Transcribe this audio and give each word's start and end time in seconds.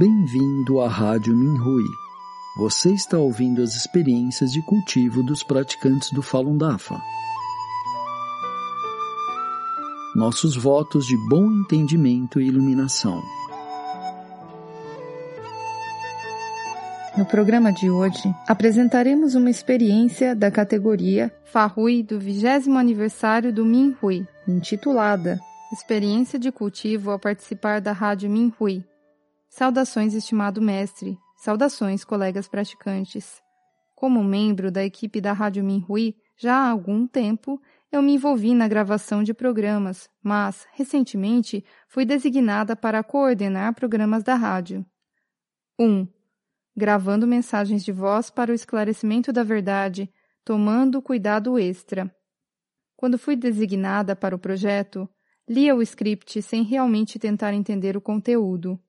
Bem-vindo 0.00 0.80
à 0.80 0.88
Rádio 0.88 1.36
Minhui. 1.36 1.84
Você 2.56 2.90
está 2.90 3.18
ouvindo 3.18 3.60
as 3.60 3.76
experiências 3.76 4.50
de 4.50 4.62
cultivo 4.62 5.22
dos 5.22 5.42
praticantes 5.42 6.10
do 6.10 6.22
Falun 6.22 6.56
Dafa. 6.56 6.98
Nossos 10.16 10.56
votos 10.56 11.04
de 11.04 11.14
bom 11.28 11.44
entendimento 11.52 12.40
e 12.40 12.46
iluminação. 12.46 13.20
No 17.14 17.26
programa 17.26 17.70
de 17.70 17.90
hoje, 17.90 18.34
apresentaremos 18.48 19.34
uma 19.34 19.50
experiência 19.50 20.34
da 20.34 20.50
categoria 20.50 21.30
Farrui 21.44 22.02
do 22.02 22.18
20 22.18 22.70
aniversário 22.70 23.52
do 23.52 23.66
Minhui, 23.66 24.26
intitulada 24.48 25.38
Experiência 25.70 26.38
de 26.38 26.50
cultivo 26.50 27.10
ao 27.10 27.18
participar 27.18 27.82
da 27.82 27.92
Rádio 27.92 28.30
Minhui. 28.30 28.82
Saudações, 29.50 30.14
estimado 30.14 30.62
mestre. 30.62 31.18
Saudações, 31.36 32.04
colegas 32.04 32.48
praticantes. 32.48 33.42
Como 33.94 34.22
membro 34.22 34.70
da 34.70 34.84
equipe 34.84 35.20
da 35.20 35.32
Rádio 35.32 35.64
Minhui, 35.64 36.16
já 36.36 36.54
há 36.54 36.70
algum 36.70 37.06
tempo, 37.06 37.60
eu 37.90 38.00
me 38.00 38.14
envolvi 38.14 38.54
na 38.54 38.68
gravação 38.68 39.22
de 39.22 39.34
programas, 39.34 40.08
mas, 40.22 40.66
recentemente, 40.72 41.64
fui 41.88 42.04
designada 42.04 42.76
para 42.76 43.02
coordenar 43.02 43.74
programas 43.74 44.22
da 44.22 44.36
rádio. 44.36 44.86
1. 45.78 45.84
Um, 45.84 46.08
gravando 46.76 47.26
mensagens 47.26 47.84
de 47.84 47.90
voz 47.92 48.30
para 48.30 48.52
o 48.52 48.54
esclarecimento 48.54 49.32
da 49.32 49.42
verdade, 49.42 50.08
tomando 50.44 51.02
cuidado 51.02 51.58
extra. 51.58 52.10
Quando 52.96 53.18
fui 53.18 53.34
designada 53.34 54.14
para 54.14 54.34
o 54.34 54.38
projeto, 54.38 55.08
Lia 55.52 55.74
o 55.74 55.82
script 55.82 56.40
sem 56.42 56.62
realmente 56.62 57.18
tentar 57.18 57.52
entender 57.52 57.96
o 57.96 58.00
conteúdo. 58.00 58.80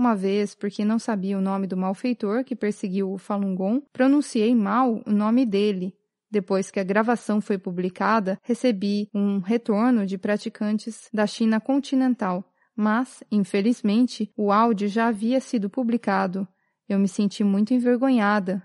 Uma 0.00 0.16
vez, 0.16 0.54
porque 0.54 0.82
não 0.82 0.98
sabia 0.98 1.36
o 1.36 1.42
nome 1.42 1.66
do 1.66 1.76
malfeitor 1.76 2.42
que 2.42 2.56
perseguiu 2.56 3.12
o 3.12 3.18
Falun 3.18 3.54
Gong, 3.54 3.84
pronunciei 3.92 4.54
mal 4.54 5.02
o 5.06 5.12
nome 5.12 5.44
dele. 5.44 5.94
Depois 6.30 6.70
que 6.70 6.80
a 6.80 6.82
gravação 6.82 7.38
foi 7.38 7.58
publicada, 7.58 8.40
recebi 8.42 9.10
um 9.12 9.40
retorno 9.40 10.06
de 10.06 10.16
praticantes 10.16 11.10
da 11.12 11.26
China 11.26 11.60
continental, 11.60 12.42
mas, 12.74 13.22
infelizmente, 13.30 14.32
o 14.34 14.50
áudio 14.50 14.88
já 14.88 15.08
havia 15.08 15.38
sido 15.38 15.68
publicado. 15.68 16.48
Eu 16.88 16.98
me 16.98 17.06
senti 17.06 17.44
muito 17.44 17.74
envergonhada, 17.74 18.62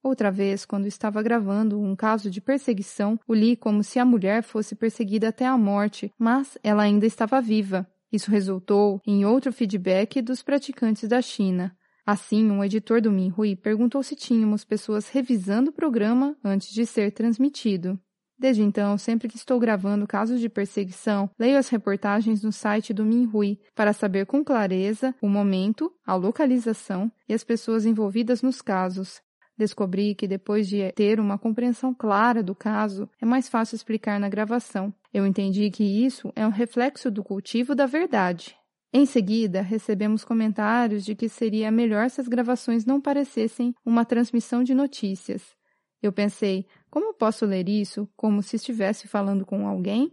Outra 0.00 0.30
vez, 0.30 0.64
quando 0.64 0.86
estava 0.86 1.20
gravando 1.20 1.80
um 1.80 1.96
caso 1.96 2.30
de 2.30 2.40
perseguição, 2.40 3.18
o 3.26 3.34
li 3.34 3.56
como 3.56 3.82
se 3.82 3.98
a 3.98 4.04
mulher 4.04 4.44
fosse 4.44 4.76
perseguida 4.76 5.30
até 5.30 5.44
a 5.44 5.58
morte, 5.58 6.14
mas 6.16 6.56
ela 6.62 6.84
ainda 6.84 7.04
estava 7.04 7.40
viva. 7.40 7.84
Isso 8.12 8.30
resultou 8.30 9.00
em 9.06 9.24
outro 9.24 9.52
feedback 9.52 10.22
dos 10.22 10.42
praticantes 10.42 11.08
da 11.08 11.20
China. 11.20 11.76
Assim, 12.06 12.50
um 12.50 12.62
editor 12.62 13.00
do 13.00 13.10
Minhui 13.10 13.56
perguntou 13.56 14.02
se 14.02 14.14
tínhamos 14.14 14.64
pessoas 14.64 15.08
revisando 15.08 15.70
o 15.70 15.74
programa 15.74 16.36
antes 16.44 16.72
de 16.72 16.86
ser 16.86 17.10
transmitido. 17.10 17.98
Desde 18.38 18.62
então, 18.62 18.98
sempre 18.98 19.28
que 19.28 19.36
estou 19.36 19.58
gravando 19.58 20.06
casos 20.06 20.40
de 20.40 20.48
perseguição, 20.48 21.30
leio 21.38 21.56
as 21.56 21.68
reportagens 21.68 22.42
no 22.42 22.52
site 22.52 22.92
do 22.92 23.04
Minhui 23.04 23.58
para 23.74 23.94
saber 23.94 24.26
com 24.26 24.44
clareza 24.44 25.14
o 25.22 25.28
momento, 25.28 25.90
a 26.06 26.14
localização 26.14 27.10
e 27.28 27.32
as 27.32 27.42
pessoas 27.42 27.86
envolvidas 27.86 28.42
nos 28.42 28.60
casos. 28.60 29.22
Descobri 29.56 30.14
que 30.14 30.28
depois 30.28 30.68
de 30.68 30.92
ter 30.92 31.18
uma 31.18 31.38
compreensão 31.38 31.94
clara 31.94 32.42
do 32.42 32.54
caso, 32.54 33.08
é 33.20 33.24
mais 33.24 33.48
fácil 33.48 33.74
explicar 33.74 34.20
na 34.20 34.28
gravação. 34.28 34.92
Eu 35.12 35.26
entendi 35.26 35.70
que 35.70 35.82
isso 35.82 36.30
é 36.36 36.46
um 36.46 36.50
reflexo 36.50 37.10
do 37.10 37.24
cultivo 37.24 37.74
da 37.74 37.86
verdade. 37.86 38.54
Em 38.92 39.06
seguida, 39.06 39.62
recebemos 39.62 40.24
comentários 40.24 41.04
de 41.04 41.14
que 41.14 41.28
seria 41.28 41.70
melhor 41.70 42.08
se 42.10 42.20
as 42.20 42.28
gravações 42.28 42.84
não 42.84 43.00
parecessem 43.00 43.74
uma 43.84 44.04
transmissão 44.04 44.62
de 44.62 44.74
notícias. 44.74 45.56
Eu 46.02 46.12
pensei, 46.12 46.66
como 46.90 47.14
posso 47.14 47.44
ler 47.46 47.68
isso 47.68 48.08
como 48.16 48.42
se 48.42 48.56
estivesse 48.56 49.08
falando 49.08 49.44
com 49.44 49.66
alguém? 49.66 50.12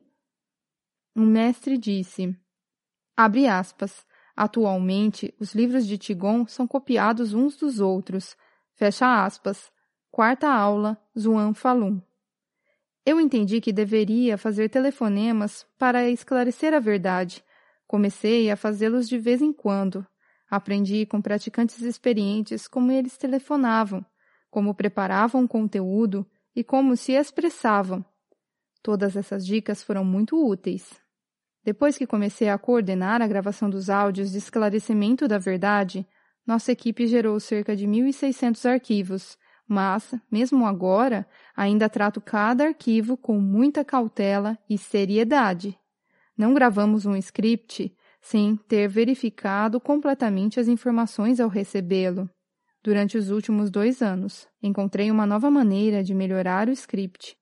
Um 1.16 1.26
mestre 1.26 1.78
disse, 1.78 2.36
abre 3.16 3.46
aspas, 3.48 4.06
atualmente 4.36 5.34
os 5.40 5.54
livros 5.54 5.86
de 5.86 5.98
Tigon 5.98 6.48
são 6.48 6.66
copiados 6.66 7.34
uns 7.34 7.56
dos 7.56 7.80
outros, 7.80 8.36
Fecha 8.76 9.24
aspas. 9.24 9.72
Quarta 10.10 10.50
aula, 10.50 10.98
Zuan 11.18 11.54
Falun. 11.54 12.02
Eu 13.06 13.20
entendi 13.20 13.60
que 13.60 13.74
deveria 13.74 14.38
fazer 14.38 14.70
telefonemas 14.70 15.66
para 15.78 16.10
esclarecer 16.10 16.74
a 16.74 16.80
verdade. 16.80 17.44
Comecei 17.86 18.50
a 18.50 18.56
fazê-los 18.56 19.10
de 19.10 19.18
vez 19.18 19.42
em 19.42 19.52
quando. 19.52 20.06
Aprendi 20.50 21.06
com 21.06 21.22
praticantes 21.22 21.82
experientes 21.82 22.68
como 22.68 22.92
eles 22.92 23.18
telefonavam, 23.18 24.06
como 24.50 24.74
preparavam 24.74 25.44
o 25.44 25.48
conteúdo 25.48 26.26
e 26.56 26.64
como 26.64 26.96
se 26.96 27.14
expressavam. 27.14 28.06
Todas 28.82 29.16
essas 29.16 29.46
dicas 29.46 29.84
foram 29.84 30.06
muito 30.06 30.36
úteis. 30.36 30.90
Depois 31.64 31.98
que 31.98 32.06
comecei 32.06 32.50
a 32.50 32.58
coordenar 32.58 33.22
a 33.22 33.28
gravação 33.28 33.70
dos 33.70 33.90
áudios 33.90 34.32
de 34.32 34.38
esclarecimento 34.38 35.28
da 35.28 35.38
verdade, 35.38 36.06
nossa 36.46 36.72
equipe 36.72 37.08
gerou 37.08 37.40
cerca 37.40 37.76
de 37.76 37.88
1.600 37.88 38.70
arquivos, 38.70 39.38
mas, 39.68 40.14
mesmo 40.32 40.66
agora, 40.66 41.28
ainda 41.56 41.90
trato 41.90 42.20
cada 42.20 42.66
arquivo 42.66 43.16
com 43.16 43.40
muita 43.40 43.84
cautela 43.84 44.58
e 44.70 44.78
seriedade. 44.78 45.78
Não 46.38 46.54
gravamos 46.54 47.06
um 47.06 47.16
script 47.16 47.96
sem 48.22 48.56
ter 48.56 48.88
verificado 48.88 49.80
completamente 49.80 50.60
as 50.60 50.68
informações 50.68 51.40
ao 51.40 51.50
recebê-lo. 51.50 52.30
Durante 52.84 53.18
os 53.18 53.30
últimos 53.30 53.72
dois 53.72 54.02
anos, 54.02 54.48
encontrei 54.62 55.10
uma 55.10 55.26
nova 55.26 55.50
maneira 55.50 56.04
de 56.04 56.14
melhorar 56.14 56.68
o 56.68 56.72
script. 56.72 57.38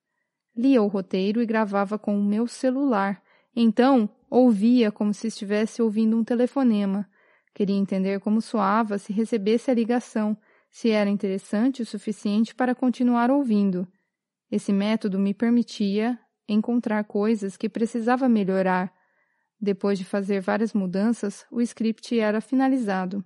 Lia 0.55 0.81
o 0.81 0.87
roteiro 0.87 1.41
e 1.41 1.45
gravava 1.45 1.97
com 1.97 2.19
o 2.19 2.23
meu 2.23 2.45
celular. 2.45 3.21
Então, 3.55 4.09
ouvia 4.29 4.91
como 4.91 5.13
se 5.13 5.27
estivesse 5.27 5.81
ouvindo 5.81 6.17
um 6.17 6.23
telefonema, 6.23 7.09
Queria 7.53 7.75
entender 7.75 8.19
como 8.19 8.41
soava 8.41 8.97
se 8.97 9.11
recebesse 9.11 9.69
a 9.69 9.73
ligação, 9.73 10.37
se 10.69 10.89
era 10.89 11.09
interessante 11.09 11.81
o 11.81 11.85
suficiente 11.85 12.55
para 12.55 12.73
continuar 12.73 13.29
ouvindo. 13.29 13.87
Esse 14.49 14.71
método 14.71 15.19
me 15.19 15.33
permitia 15.33 16.17
encontrar 16.47 17.03
coisas 17.03 17.57
que 17.57 17.69
precisava 17.69 18.27
melhorar. 18.29 18.93
Depois 19.59 19.99
de 19.99 20.05
fazer 20.05 20.41
várias 20.41 20.73
mudanças, 20.73 21.45
o 21.51 21.61
script 21.61 22.17
era 22.19 22.41
finalizado. 22.41 23.23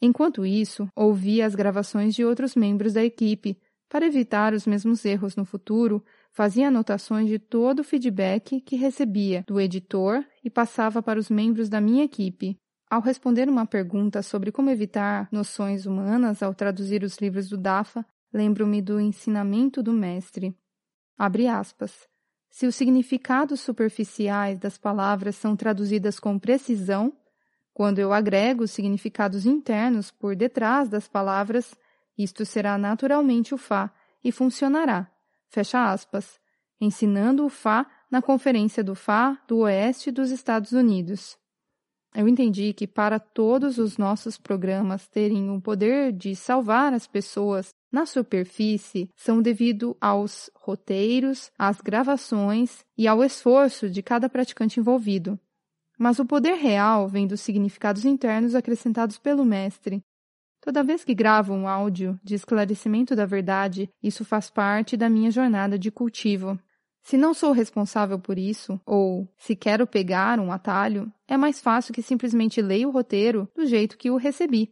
Enquanto 0.00 0.44
isso, 0.44 0.88
ouvia 0.94 1.46
as 1.46 1.54
gravações 1.54 2.14
de 2.14 2.24
outros 2.24 2.54
membros 2.54 2.92
da 2.92 3.04
equipe. 3.04 3.58
Para 3.88 4.06
evitar 4.06 4.52
os 4.52 4.66
mesmos 4.66 5.04
erros 5.04 5.36
no 5.36 5.44
futuro, 5.44 6.04
fazia 6.32 6.68
anotações 6.68 7.28
de 7.28 7.38
todo 7.38 7.80
o 7.80 7.84
feedback 7.84 8.60
que 8.60 8.76
recebia 8.76 9.44
do 9.46 9.60
editor 9.60 10.24
e 10.44 10.50
passava 10.50 11.02
para 11.02 11.18
os 11.18 11.30
membros 11.30 11.68
da 11.68 11.80
minha 11.80 12.04
equipe. 12.04 12.58
Ao 12.88 13.00
responder 13.00 13.48
uma 13.48 13.66
pergunta 13.66 14.22
sobre 14.22 14.52
como 14.52 14.70
evitar 14.70 15.28
noções 15.32 15.86
humanas 15.86 16.40
ao 16.40 16.54
traduzir 16.54 17.02
os 17.02 17.16
livros 17.18 17.48
do 17.48 17.56
Dafa, 17.56 18.06
lembro-me 18.32 18.80
do 18.80 19.00
ensinamento 19.00 19.82
do 19.82 19.92
mestre. 19.92 20.56
Abre 21.18 21.48
aspas. 21.48 22.06
Se 22.48 22.64
os 22.64 22.76
significados 22.76 23.60
superficiais 23.60 24.58
das 24.58 24.78
palavras 24.78 25.34
são 25.34 25.56
traduzidas 25.56 26.20
com 26.20 26.38
precisão, 26.38 27.12
quando 27.74 27.98
eu 27.98 28.12
agrego 28.12 28.62
os 28.62 28.70
significados 28.70 29.44
internos 29.44 30.12
por 30.12 30.36
detrás 30.36 30.88
das 30.88 31.08
palavras, 31.08 31.74
isto 32.16 32.46
será 32.46 32.78
naturalmente 32.78 33.52
o 33.52 33.58
Fá 33.58 33.92
e 34.22 34.30
funcionará. 34.30 35.10
Fecha 35.48 35.90
aspas. 35.90 36.40
Ensinando 36.80 37.44
o 37.44 37.48
Fá 37.48 37.84
na 38.10 38.22
Conferência 38.22 38.84
do 38.84 38.94
Fá 38.94 39.42
do 39.48 39.58
Oeste 39.58 40.10
dos 40.12 40.30
Estados 40.30 40.72
Unidos. 40.72 41.36
Eu 42.18 42.26
entendi 42.26 42.72
que 42.72 42.86
para 42.86 43.20
todos 43.20 43.76
os 43.76 43.98
nossos 43.98 44.38
programas 44.38 45.06
terem 45.06 45.50
o 45.50 45.60
poder 45.60 46.14
de 46.14 46.34
salvar 46.34 46.94
as 46.94 47.06
pessoas 47.06 47.74
na 47.92 48.06
superfície 48.06 49.10
são 49.14 49.42
devido 49.42 49.94
aos 50.00 50.50
roteiros, 50.54 51.50
às 51.58 51.78
gravações 51.82 52.82
e 52.96 53.06
ao 53.06 53.22
esforço 53.22 53.90
de 53.90 54.02
cada 54.02 54.30
praticante 54.30 54.80
envolvido. 54.80 55.38
Mas 55.98 56.18
o 56.18 56.24
poder 56.24 56.54
real 56.54 57.06
vem 57.06 57.26
dos 57.26 57.42
significados 57.42 58.06
internos 58.06 58.54
acrescentados 58.54 59.18
pelo 59.18 59.44
mestre. 59.44 60.02
Toda 60.62 60.82
vez 60.82 61.04
que 61.04 61.14
gravo 61.14 61.52
um 61.52 61.68
áudio 61.68 62.18
de 62.24 62.34
esclarecimento 62.34 63.14
da 63.14 63.26
verdade, 63.26 63.90
isso 64.02 64.24
faz 64.24 64.48
parte 64.48 64.96
da 64.96 65.10
minha 65.10 65.30
jornada 65.30 65.78
de 65.78 65.90
cultivo. 65.90 66.58
Se 67.06 67.16
não 67.16 67.32
sou 67.32 67.52
responsável 67.52 68.18
por 68.18 68.36
isso, 68.36 68.80
ou 68.84 69.32
se 69.38 69.54
quero 69.54 69.86
pegar 69.86 70.40
um 70.40 70.50
atalho, 70.50 71.08
é 71.28 71.36
mais 71.36 71.60
fácil 71.60 71.94
que 71.94 72.02
simplesmente 72.02 72.60
leia 72.60 72.88
o 72.88 72.90
roteiro 72.90 73.48
do 73.54 73.64
jeito 73.64 73.96
que 73.96 74.10
o 74.10 74.16
recebi. 74.16 74.70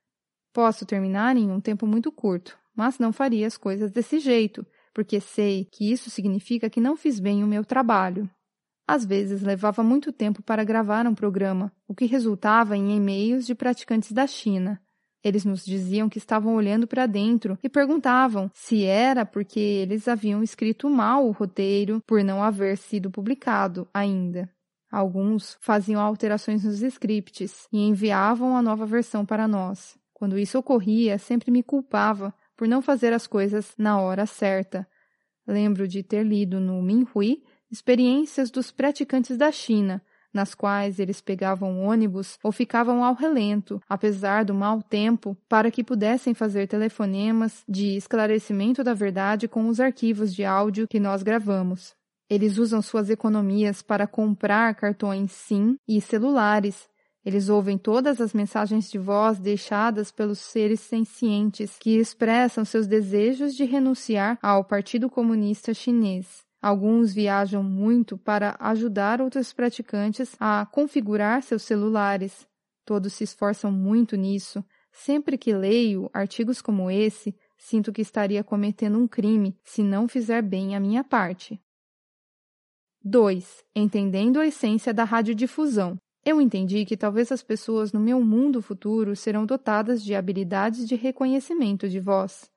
Posso 0.53 0.85
terminar 0.85 1.37
em 1.37 1.49
um 1.49 1.61
tempo 1.61 1.87
muito 1.87 2.11
curto, 2.11 2.59
mas 2.75 2.99
não 2.99 3.13
faria 3.13 3.47
as 3.47 3.57
coisas 3.57 3.93
desse 3.93 4.19
jeito, 4.19 4.67
porque 4.93 5.21
sei 5.21 5.65
que 5.67 5.93
isso 5.93 6.11
significa 6.11 6.69
que 6.69 6.81
não 6.81 6.97
fiz 6.97 7.21
bem 7.21 7.45
o 7.45 7.47
meu 7.47 7.65
trabalho. 7.65 8.29
Às 8.85 9.05
vezes 9.05 9.41
levava 9.41 9.85
muito 9.85 10.11
tempo 10.11 10.43
para 10.43 10.65
gravar 10.65 11.07
um 11.07 11.15
programa, 11.15 11.71
o 11.87 11.95
que 11.95 12.05
resultava 12.05 12.77
em 12.77 12.97
e-mails 12.97 13.47
de 13.47 13.55
praticantes 13.55 14.11
da 14.11 14.27
China. 14.27 14.83
Eles 15.25 15.45
nos 15.45 15.65
diziam 15.65 16.09
que 16.09 16.19
estavam 16.19 16.55
olhando 16.55 16.87
para 16.87 17.07
dentro 17.07 17.59
e 17.63 17.69
perguntavam 17.69 18.51
se 18.53 18.85
era 18.85 19.25
porque 19.25 19.59
eles 19.59 20.07
haviam 20.07 20.43
escrito 20.43 20.91
mal 20.91 21.27
o 21.27 21.33
roteiro 21.33 22.03
por 22.07 22.23
não 22.23 22.43
haver 22.43 22.77
sido 22.77 23.11
publicado 23.11 23.89
ainda. 23.95 24.51
Alguns 24.93 25.57
faziam 25.61 26.01
alterações 26.01 26.63
nos 26.63 26.83
scripts 26.83 27.67
e 27.73 27.79
enviavam 27.79 28.57
a 28.57 28.63
nova 28.63 28.85
versão 28.85 29.25
para 29.25 29.49
nós. 29.49 29.99
Quando 30.13 30.39
isso 30.39 30.59
ocorria, 30.59 31.19
sempre 31.19 31.51
me 31.51 31.63
culpava 31.63 32.33
por 32.57 32.69
não 32.69 32.83
fazer 32.83 33.13
as 33.13 33.27
coisas 33.27 33.75
na 33.79 33.99
hora 33.99 34.27
certa. 34.27 34.87
Lembro 35.47 35.89
de 35.89 36.03
ter 36.03 36.23
lido 36.23 36.61
no 36.61 36.81
Minhui 36.83 37.43
experiências 37.71 38.51
dos 38.51 38.71
praticantes 38.71 39.37
da 39.37 39.51
China, 39.51 40.01
nas 40.35 40.55
quais 40.55 40.99
eles 40.99 41.21
pegavam 41.21 41.87
ônibus 41.87 42.37
ou 42.43 42.51
ficavam 42.51 43.05
ao 43.05 43.15
relento, 43.15 43.81
apesar 43.89 44.45
do 44.45 44.53
mau 44.53 44.83
tempo, 44.83 45.37
para 45.49 45.71
que 45.71 45.85
pudessem 45.85 46.35
fazer 46.35 46.67
telefonemas 46.67 47.63
de 47.69 47.97
esclarecimento 47.97 48.83
da 48.83 48.93
verdade 48.93 49.47
com 49.47 49.69
os 49.69 49.79
arquivos 49.79 50.35
de 50.35 50.45
áudio 50.45 50.89
que 50.89 50.99
nós 50.99 51.23
gravamos. 51.23 51.95
Eles 52.29 52.59
usam 52.59 52.83
suas 52.83 53.11
economias 53.11 53.83
para 53.83 54.07
comprar 54.07 54.75
cartões 54.75 55.31
SIM 55.31 55.77
e 55.87 56.01
celulares. 56.01 56.89
Eles 57.25 57.49
ouvem 57.49 57.79
todas 57.79 58.21
as 58.21 58.35
mensagens 58.35 58.91
de 58.91 58.99
voz 58.99 59.39
deixadas 59.39 60.11
pelos 60.11 60.39
seres 60.39 60.81
sencientes 60.81 61.77
que 61.79 61.97
expressam 61.97 62.65
seus 62.65 62.87
desejos 62.87 63.55
de 63.55 63.65
renunciar 63.65 64.39
ao 64.43 64.65
Partido 64.65 65.09
Comunista 65.09 65.73
Chinês. 65.73 66.45
Alguns 66.65 67.13
viajam 67.13 67.63
muito 67.63 68.17
para 68.17 68.57
ajudar 68.59 69.21
outros 69.21 69.53
praticantes 69.53 70.35
a 70.41 70.65
configurar 70.65 71.43
seus 71.43 71.63
celulares. 71.63 72.49
Todos 72.87 73.13
se 73.13 73.23
esforçam 73.23 73.71
muito 73.71 74.17
nisso. 74.17 74.65
Sempre 74.91 75.37
que 75.37 75.53
leio 75.53 76.09
artigos 76.11 76.63
como 76.63 76.91
esse, 76.91 77.37
sinto 77.59 77.93
que 77.93 78.01
estaria 78.01 78.43
cometendo 78.43 78.99
um 78.99 79.07
crime 79.07 79.55
se 79.63 79.83
não 79.83 80.09
fizer 80.09 80.41
bem 80.41 80.75
a 80.75 80.81
minha 80.81 81.05
parte. 81.05 81.61
2. 83.05 83.63
Entendendo 83.77 84.41
a 84.41 84.47
essência 84.47 84.95
da 84.95 85.05
radiodifusão. 85.05 85.99
Eu 86.25 86.41
entendi 86.41 86.87
que 86.87 86.97
talvez 86.97 87.31
as 87.31 87.43
pessoas 87.43 87.93
no 87.93 88.01
meu 88.01 88.23
mundo 88.23 88.63
futuro 88.63 89.15
serão 89.15 89.45
dotadas 89.45 90.03
de 90.03 90.15
habilidades 90.15 90.89
de 90.89 90.95
reconhecimento 90.95 91.91
de 91.91 92.01
voz. 92.01 92.51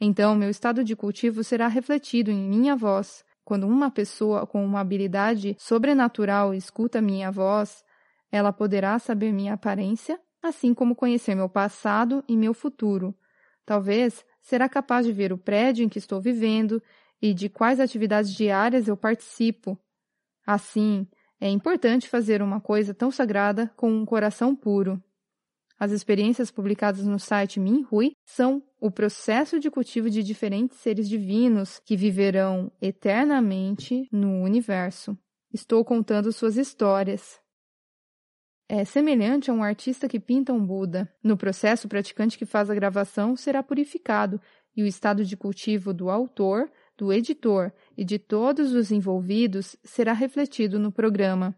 Então, 0.00 0.36
meu 0.36 0.48
estado 0.48 0.84
de 0.84 0.94
cultivo 0.94 1.42
será 1.42 1.66
refletido 1.66 2.30
em 2.30 2.48
minha 2.48 2.76
voz. 2.76 3.26
Quando 3.48 3.66
uma 3.66 3.90
pessoa 3.90 4.46
com 4.46 4.62
uma 4.62 4.80
habilidade 4.80 5.56
sobrenatural 5.58 6.52
escuta 6.52 7.00
minha 7.00 7.30
voz, 7.30 7.82
ela 8.30 8.52
poderá 8.52 8.98
saber 8.98 9.32
minha 9.32 9.54
aparência, 9.54 10.20
assim 10.42 10.74
como 10.74 10.94
conhecer 10.94 11.34
meu 11.34 11.48
passado 11.48 12.22
e 12.28 12.36
meu 12.36 12.52
futuro. 12.52 13.16
Talvez 13.64 14.22
será 14.42 14.68
capaz 14.68 15.06
de 15.06 15.12
ver 15.12 15.32
o 15.32 15.38
prédio 15.38 15.82
em 15.82 15.88
que 15.88 15.98
estou 15.98 16.20
vivendo 16.20 16.82
e 17.22 17.32
de 17.32 17.48
quais 17.48 17.80
atividades 17.80 18.34
diárias 18.34 18.86
eu 18.86 18.98
participo, 18.98 19.78
Assim, 20.50 21.06
é 21.38 21.50
importante 21.50 22.08
fazer 22.08 22.40
uma 22.40 22.58
coisa 22.58 22.94
tão 22.94 23.10
sagrada 23.10 23.70
com 23.76 23.90
um 23.90 24.06
coração 24.06 24.56
puro. 24.56 24.98
As 25.78 25.92
experiências 25.92 26.50
publicadas 26.50 27.06
no 27.06 27.18
site 27.18 27.60
Minhui 27.60 28.12
são 28.24 28.62
o 28.80 28.90
processo 28.90 29.60
de 29.60 29.70
cultivo 29.70 30.10
de 30.10 30.22
diferentes 30.22 30.78
seres 30.78 31.08
divinos 31.08 31.80
que 31.84 31.96
viverão 31.96 32.72
eternamente 32.82 34.08
no 34.10 34.42
universo. 34.42 35.16
Estou 35.52 35.84
contando 35.84 36.32
suas 36.32 36.56
histórias. 36.56 37.40
É 38.68 38.84
semelhante 38.84 39.50
a 39.50 39.54
um 39.54 39.62
artista 39.62 40.08
que 40.08 40.20
pinta 40.20 40.52
um 40.52 40.64
Buda. 40.64 41.08
No 41.22 41.36
processo, 41.36 41.86
o 41.86 41.90
praticante 41.90 42.36
que 42.36 42.44
faz 42.44 42.68
a 42.68 42.74
gravação 42.74 43.36
será 43.36 43.62
purificado 43.62 44.40
e 44.76 44.82
o 44.82 44.86
estado 44.86 45.24
de 45.24 45.36
cultivo 45.36 45.94
do 45.94 46.10
autor 46.10 46.70
do 46.98 47.12
editor 47.12 47.72
e 47.96 48.04
de 48.04 48.18
todos 48.18 48.74
os 48.74 48.90
envolvidos 48.90 49.76
será 49.84 50.12
refletido 50.12 50.78
no 50.78 50.90
programa. 50.90 51.56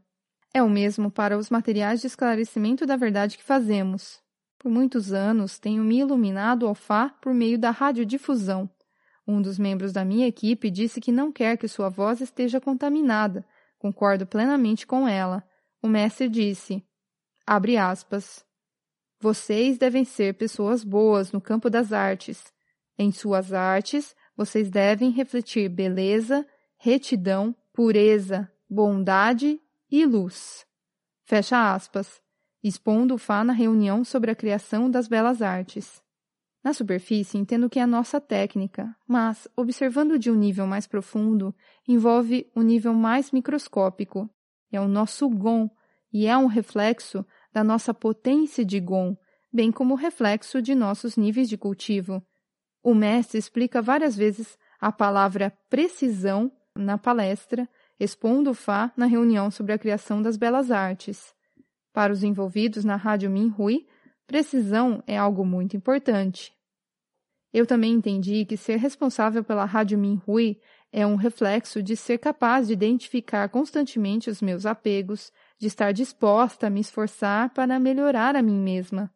É 0.52 0.62
o 0.62 0.68
mesmo 0.68 1.10
para 1.10 1.38
os 1.38 1.48
materiais 1.48 2.00
de 2.00 2.08
esclarecimento 2.08 2.84
da 2.84 2.96
verdade 2.96 3.38
que 3.38 3.44
fazemos. 3.44 4.20
Por 4.58 4.70
muitos 4.70 5.12
anos 5.12 5.58
tenho 5.58 5.84
me 5.84 6.00
iluminado 6.00 6.66
ao 6.66 6.74
Fá 6.74 7.08
por 7.20 7.32
meio 7.32 7.56
da 7.56 7.70
radiodifusão. 7.70 8.68
Um 9.26 9.40
dos 9.40 9.58
membros 9.58 9.92
da 9.92 10.04
minha 10.04 10.26
equipe 10.26 10.70
disse 10.70 11.00
que 11.00 11.12
não 11.12 11.30
quer 11.30 11.56
que 11.56 11.68
sua 11.68 11.88
voz 11.88 12.20
esteja 12.20 12.60
contaminada. 12.60 13.46
Concordo 13.78 14.26
plenamente 14.26 14.86
com 14.86 15.06
ela. 15.06 15.44
O 15.80 15.88
mestre 15.88 16.28
disse: 16.28 16.84
abre 17.46 17.76
aspas. 17.76 18.44
Vocês 19.20 19.78
devem 19.78 20.04
ser 20.04 20.34
pessoas 20.34 20.82
boas 20.82 21.30
no 21.30 21.40
campo 21.40 21.70
das 21.70 21.92
artes. 21.92 22.52
Em 22.98 23.12
suas 23.12 23.52
artes, 23.52 24.16
vocês 24.36 24.68
devem 24.68 25.10
refletir 25.10 25.68
beleza, 25.68 26.44
retidão, 26.76 27.54
pureza, 27.72 28.50
bondade 28.68 29.60
e 29.90 30.04
luz. 30.06 30.66
Fecha 31.24 31.74
aspas. 31.74 32.20
Expondo 32.62 33.14
o 33.14 33.18
Fá 33.18 33.42
na 33.42 33.52
reunião 33.52 34.04
sobre 34.04 34.30
a 34.30 34.34
criação 34.34 34.90
das 34.90 35.08
belas 35.08 35.40
artes. 35.40 36.02
Na 36.62 36.74
superfície, 36.74 37.38
entendo 37.38 37.70
que 37.70 37.78
é 37.78 37.82
a 37.82 37.86
nossa 37.86 38.20
técnica, 38.20 38.94
mas, 39.08 39.48
observando 39.56 40.18
de 40.18 40.30
um 40.30 40.34
nível 40.34 40.66
mais 40.66 40.86
profundo, 40.86 41.54
envolve 41.88 42.50
um 42.54 42.60
nível 42.60 42.92
mais 42.92 43.30
microscópico. 43.30 44.28
É 44.70 44.78
o 44.78 44.86
nosso 44.86 45.28
Gon, 45.30 45.70
e 46.12 46.26
é 46.26 46.36
um 46.36 46.46
reflexo 46.46 47.24
da 47.50 47.64
nossa 47.64 47.94
potência 47.94 48.62
de 48.62 48.78
Gon, 48.78 49.16
bem 49.50 49.72
como 49.72 49.94
reflexo 49.94 50.60
de 50.60 50.74
nossos 50.74 51.16
níveis 51.16 51.48
de 51.48 51.56
cultivo. 51.56 52.22
O 52.82 52.94
mestre 52.94 53.38
explica 53.38 53.80
várias 53.80 54.14
vezes 54.14 54.58
a 54.78 54.92
palavra 54.92 55.56
precisão 55.68 56.52
na 56.76 56.98
palestra, 56.98 57.68
expondo 58.00 58.50
o 58.50 58.54
Fá 58.54 58.90
na 58.96 59.04
reunião 59.04 59.50
sobre 59.50 59.74
a 59.74 59.78
criação 59.78 60.22
das 60.22 60.38
belas 60.38 60.70
artes. 60.70 61.34
Para 61.92 62.12
os 62.12 62.24
envolvidos 62.24 62.84
na 62.84 62.96
Rádio 62.96 63.30
Minhui, 63.30 63.86
precisão 64.26 65.02
é 65.06 65.18
algo 65.18 65.44
muito 65.44 65.76
importante. 65.76 66.52
Eu 67.52 67.66
também 67.66 67.92
entendi 67.92 68.44
que 68.46 68.56
ser 68.56 68.76
responsável 68.76 69.44
pela 69.44 69.64
Rádio 69.64 69.98
Minhui 69.98 70.58
é 70.92 71.06
um 71.06 71.16
reflexo 71.16 71.82
de 71.82 71.96
ser 71.96 72.18
capaz 72.18 72.68
de 72.68 72.72
identificar 72.72 73.48
constantemente 73.48 74.30
os 74.30 74.40
meus 74.40 74.64
apegos, 74.64 75.30
de 75.58 75.66
estar 75.66 75.92
disposta 75.92 76.68
a 76.68 76.70
me 76.70 76.80
esforçar 76.80 77.50
para 77.50 77.78
melhorar 77.78 78.34
a 78.34 78.42
mim 78.42 78.58
mesma. 78.58 79.12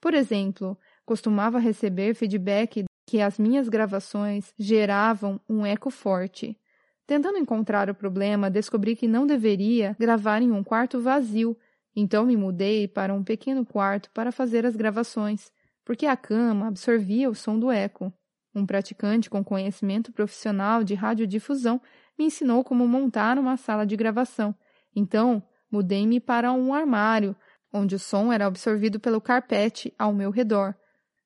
Por 0.00 0.14
exemplo, 0.14 0.76
costumava 1.04 1.58
receber 1.58 2.14
feedback 2.14 2.84
que 3.06 3.20
as 3.20 3.38
minhas 3.38 3.68
gravações 3.68 4.52
geravam 4.58 5.40
um 5.48 5.64
eco 5.64 5.90
forte. 5.90 6.58
Tentando 7.06 7.38
encontrar 7.38 7.88
o 7.88 7.94
problema, 7.94 8.50
descobri 8.50 8.96
que 8.96 9.06
não 9.06 9.26
deveria 9.26 9.96
gravar 9.98 10.42
em 10.42 10.50
um 10.50 10.64
quarto 10.64 11.00
vazio, 11.00 11.56
então 11.94 12.26
me 12.26 12.36
mudei 12.36 12.88
para 12.88 13.14
um 13.14 13.22
pequeno 13.22 13.64
quarto 13.64 14.10
para 14.12 14.32
fazer 14.32 14.66
as 14.66 14.74
gravações, 14.74 15.52
porque 15.84 16.04
a 16.04 16.16
cama 16.16 16.66
absorvia 16.66 17.30
o 17.30 17.34
som 17.34 17.58
do 17.58 17.70
eco. 17.70 18.12
Um 18.52 18.66
praticante 18.66 19.30
com 19.30 19.44
conhecimento 19.44 20.10
profissional 20.10 20.82
de 20.82 20.94
radiodifusão 20.94 21.80
me 22.18 22.24
ensinou 22.24 22.64
como 22.64 22.88
montar 22.88 23.38
uma 23.38 23.56
sala 23.56 23.86
de 23.86 23.96
gravação. 23.96 24.54
Então, 24.94 25.42
mudei-me 25.70 26.18
para 26.18 26.52
um 26.52 26.74
armário, 26.74 27.36
onde 27.72 27.94
o 27.94 27.98
som 27.98 28.32
era 28.32 28.46
absorvido 28.46 28.98
pelo 28.98 29.20
carpete 29.20 29.94
ao 29.98 30.12
meu 30.12 30.30
redor. 30.30 30.74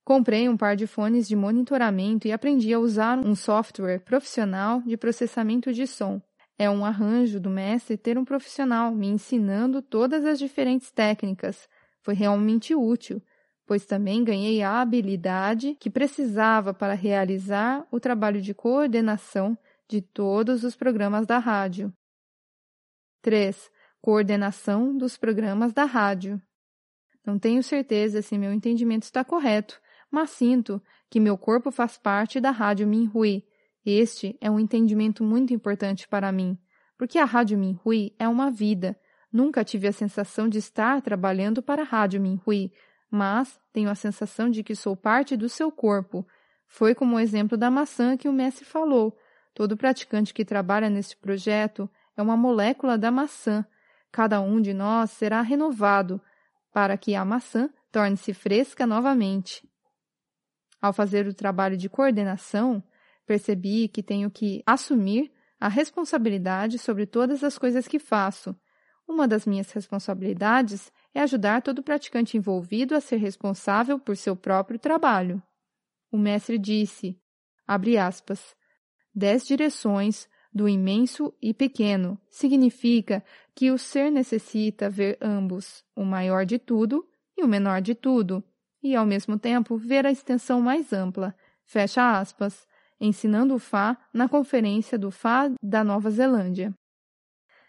Comprei 0.04 0.48
um 0.48 0.56
par 0.56 0.76
de 0.76 0.86
fones 0.86 1.28
de 1.28 1.36
monitoramento 1.36 2.26
e 2.26 2.32
aprendi 2.32 2.72
a 2.72 2.78
usar 2.78 3.18
um 3.18 3.34
software 3.34 4.00
profissional 4.00 4.80
de 4.82 4.96
processamento 4.96 5.72
de 5.72 5.86
som. 5.86 6.20
É 6.58 6.68
um 6.68 6.84
arranjo 6.84 7.40
do 7.40 7.48
mestre 7.48 7.96
ter 7.96 8.18
um 8.18 8.24
profissional 8.24 8.92
me 8.92 9.06
ensinando 9.06 9.80
todas 9.80 10.26
as 10.26 10.38
diferentes 10.38 10.90
técnicas. 10.90 11.68
Foi 12.02 12.14
realmente 12.14 12.74
útil, 12.74 13.22
pois 13.66 13.86
também 13.86 14.24
ganhei 14.24 14.62
a 14.62 14.80
habilidade 14.80 15.76
que 15.78 15.88
precisava 15.88 16.74
para 16.74 16.94
realizar 16.94 17.86
o 17.90 18.00
trabalho 18.00 18.40
de 18.42 18.52
coordenação 18.52 19.56
de 19.88 20.00
todos 20.00 20.64
os 20.64 20.74
programas 20.76 21.26
da 21.26 21.38
rádio. 21.38 21.92
3. 23.22 23.70
Coordenação 24.00 24.96
dos 24.96 25.16
programas 25.16 25.72
da 25.72 25.84
rádio. 25.84 26.40
Não 27.24 27.38
tenho 27.38 27.62
certeza 27.62 28.22
se 28.22 28.36
meu 28.36 28.52
entendimento 28.52 29.04
está 29.04 29.24
correto, 29.24 29.80
mas 30.10 30.30
sinto 30.30 30.82
que 31.08 31.20
meu 31.20 31.36
corpo 31.38 31.70
faz 31.70 31.96
parte 31.96 32.40
da 32.40 32.50
Rádio 32.50 32.86
Minhui. 32.86 33.44
Este 33.84 34.36
é 34.40 34.50
um 34.50 34.60
entendimento 34.60 35.24
muito 35.24 35.54
importante 35.54 36.06
para 36.08 36.30
mim, 36.32 36.58
porque 36.98 37.18
a 37.18 37.24
Rádio 37.24 37.58
Minhui 37.58 38.14
é 38.18 38.28
uma 38.28 38.50
vida. 38.50 38.98
Nunca 39.32 39.64
tive 39.64 39.86
a 39.88 39.92
sensação 39.92 40.48
de 40.48 40.58
estar 40.58 41.00
trabalhando 41.02 41.62
para 41.62 41.82
a 41.82 41.84
Rádio 41.84 42.20
Minhui, 42.20 42.72
mas 43.10 43.58
tenho 43.72 43.88
a 43.88 43.94
sensação 43.94 44.50
de 44.50 44.62
que 44.62 44.74
sou 44.74 44.96
parte 44.96 45.36
do 45.36 45.48
seu 45.48 45.70
corpo. 45.70 46.26
Foi 46.66 46.94
como 46.94 47.16
o 47.16 47.20
exemplo 47.20 47.56
da 47.56 47.70
maçã 47.70 48.16
que 48.16 48.28
o 48.28 48.32
mestre 48.32 48.64
falou. 48.64 49.16
Todo 49.54 49.76
praticante 49.76 50.32
que 50.32 50.44
trabalha 50.44 50.88
neste 50.88 51.16
projeto 51.16 51.88
é 52.16 52.22
uma 52.22 52.36
molécula 52.36 52.96
da 52.96 53.10
maçã. 53.10 53.64
Cada 54.12 54.40
um 54.40 54.60
de 54.60 54.74
nós 54.74 55.10
será 55.10 55.40
renovado 55.42 56.20
para 56.72 56.96
que 56.96 57.14
a 57.14 57.24
maçã 57.24 57.68
torne-se 57.90 58.32
fresca 58.32 58.86
novamente. 58.86 59.68
Ao 60.80 60.92
fazer 60.92 61.26
o 61.26 61.34
trabalho 61.34 61.76
de 61.76 61.88
coordenação, 61.88 62.82
percebi 63.26 63.86
que 63.88 64.02
tenho 64.02 64.30
que 64.30 64.62
assumir 64.66 65.30
a 65.60 65.68
responsabilidade 65.68 66.78
sobre 66.78 67.04
todas 67.04 67.44
as 67.44 67.58
coisas 67.58 67.86
que 67.86 67.98
faço. 67.98 68.56
Uma 69.06 69.28
das 69.28 69.44
minhas 69.44 69.70
responsabilidades 69.72 70.90
é 71.12 71.20
ajudar 71.20 71.62
todo 71.62 71.82
praticante 71.82 72.36
envolvido 72.36 72.94
a 72.94 73.00
ser 73.00 73.16
responsável 73.16 73.98
por 73.98 74.16
seu 74.16 74.34
próprio 74.34 74.78
trabalho. 74.78 75.42
O 76.10 76.16
mestre 76.16 76.58
disse, 76.58 77.20
abre 77.66 77.98
aspas, 77.98 78.56
dez 79.14 79.46
direções 79.46 80.28
do 80.52 80.68
imenso 80.68 81.32
e 81.40 81.52
pequeno 81.54 82.18
significa 82.28 83.22
que 83.54 83.70
o 83.70 83.78
ser 83.78 84.10
necessita 84.10 84.88
ver 84.88 85.18
ambos, 85.20 85.84
o 85.94 86.04
maior 86.04 86.44
de 86.44 86.58
tudo 86.58 87.06
e 87.36 87.44
o 87.44 87.48
menor 87.48 87.80
de 87.80 87.94
tudo, 87.94 88.42
e 88.82 88.96
ao 88.96 89.06
mesmo 89.06 89.38
tempo 89.38 89.76
ver 89.76 90.06
a 90.06 90.10
extensão 90.10 90.60
mais 90.60 90.92
ampla, 90.92 91.34
fecha 91.64 92.18
aspas, 92.18 92.66
ensinando 93.00 93.54
o 93.54 93.58
Fá 93.58 93.96
na 94.12 94.28
conferência 94.28 94.98
do 94.98 95.10
Fá 95.10 95.50
da 95.62 95.82
Nova 95.82 96.10
Zelândia. 96.10 96.74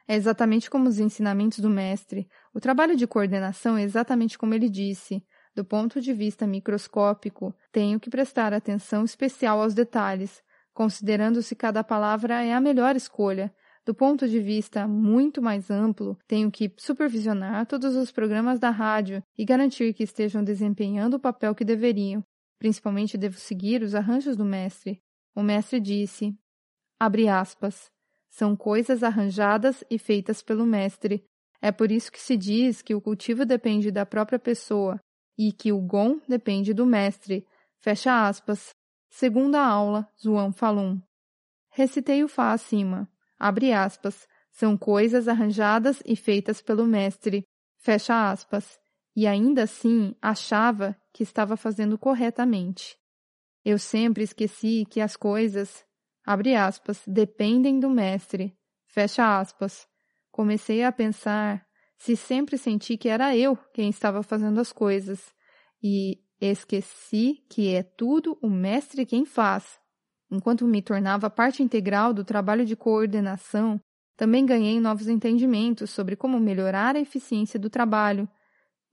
É 0.08 0.16
exatamente 0.16 0.70
como 0.70 0.90
os 0.90 1.00
ensinamentos 1.00 1.60
do 1.60 1.70
mestre. 1.70 2.28
O 2.54 2.60
trabalho 2.60 2.96
de 2.96 3.08
coordenação 3.08 3.78
é 3.78 3.84
exatamente 3.84 4.38
como 4.38 4.54
ele 4.54 4.70
disse. 4.70 5.24
Do 5.56 5.64
ponto 5.64 6.02
de 6.02 6.14
vista 6.14 6.48
microscópico, 6.48 7.56
tenho 7.72 8.00
que 8.00 8.10
prestar 8.10 8.54
atenção 8.54 9.04
especial 9.04 9.62
aos 9.62 9.74
detalhes, 9.74 10.42
considerando 10.74 11.42
se 11.42 11.56
cada 11.56 11.84
palavra 11.84 12.44
é 12.44 12.54
a 12.54 12.62
melhor 12.62 12.96
escolha. 12.96 13.54
Do 13.86 13.96
ponto 13.96 14.28
de 14.28 14.40
vista 14.40 14.88
muito 14.88 15.42
mais 15.42 15.72
amplo, 15.72 16.18
tenho 16.28 16.52
que 16.52 16.72
supervisionar 16.78 17.66
todos 17.66 17.96
os 17.96 18.12
programas 18.12 18.60
da 18.60 18.70
rádio 18.70 19.24
e 19.36 19.44
garantir 19.44 19.94
que 19.94 20.04
estejam 20.04 20.44
desempenhando 20.44 21.16
o 21.16 21.20
papel 21.20 21.56
que 21.56 21.66
deveriam. 21.66 22.24
Principalmente 22.60 23.18
devo 23.18 23.38
seguir 23.38 23.82
os 23.82 23.96
arranjos 23.96 24.38
do 24.38 24.46
mestre. 24.46 25.02
O 25.36 25.42
mestre 25.42 25.80
disse: 25.80 26.38
abre 27.00 27.28
aspas. 27.28 27.90
São 28.30 28.56
coisas 28.56 29.04
arranjadas 29.04 29.84
e 29.90 29.98
feitas 29.98 30.44
pelo 30.44 30.66
mestre. 30.66 31.24
É 31.60 31.72
por 31.72 31.92
isso 31.92 32.12
que 32.12 32.20
se 32.20 32.38
diz 32.38 32.82
que 32.82 32.96
o 32.96 33.02
cultivo 33.02 33.46
depende 33.46 33.92
da 33.92 34.06
própria 34.06 34.40
pessoa 34.40 35.00
e 35.38 35.52
que 35.52 35.72
o 35.72 35.82
gon 35.82 36.20
depende 36.28 36.74
do 36.74 36.86
mestre. 36.86 37.46
Fecha 37.80 38.28
aspas. 38.28 38.70
Segunda 39.10 39.60
aula, 39.60 40.08
Zuan 40.18 40.52
Falun. 40.52 41.02
Recitei 41.72 42.24
o 42.24 42.28
Fá 42.28 42.54
acima. 42.54 43.11
Abre 43.42 43.74
aspas. 43.74 44.28
São 44.52 44.78
coisas 44.78 45.28
arranjadas 45.28 46.00
e 46.06 46.16
feitas 46.16 46.62
pelo 46.62 46.86
mestre. 46.86 47.44
Fecha 47.76 48.30
aspas. 48.30 48.80
E 49.16 49.26
ainda 49.26 49.64
assim 49.64 50.16
achava 50.22 50.96
que 51.12 51.24
estava 51.24 51.58
fazendo 51.58 51.98
corretamente. 51.98 52.96
Eu 53.66 53.80
sempre 53.80 54.24
esqueci 54.24 54.86
que 54.88 55.02
as 55.02 55.16
coisas, 55.16 55.84
abre 56.24 56.54
aspas, 56.54 57.02
dependem 57.08 57.80
do 57.80 57.90
mestre, 57.90 58.56
fecha 58.86 59.40
aspas. 59.40 59.88
Comecei 60.32 60.84
a 60.84 60.92
pensar 60.92 61.66
se 61.98 62.16
sempre 62.16 62.60
senti 62.60 62.96
que 62.96 63.10
era 63.10 63.36
eu 63.36 63.58
quem 63.74 63.90
estava 63.90 64.22
fazendo 64.22 64.62
as 64.62 64.72
coisas 64.72 65.34
e 65.82 66.20
esqueci 66.40 67.44
que 67.50 67.74
é 67.74 67.82
tudo 67.82 68.38
o 68.40 68.50
mestre 68.52 69.04
quem 69.04 69.26
faz. 69.26 69.81
Enquanto 70.32 70.66
me 70.66 70.82
tornava 70.82 71.30
parte 71.30 71.62
integral 71.62 72.14
do 72.14 72.24
trabalho 72.24 72.66
de 72.66 72.76
coordenação, 72.76 73.80
também 74.16 74.46
ganhei 74.46 74.80
novos 74.80 75.10
entendimentos 75.10 75.90
sobre 75.90 76.16
como 76.16 76.40
melhorar 76.40 76.96
a 76.96 77.00
eficiência 77.02 77.60
do 77.60 77.70
trabalho. 77.70 78.30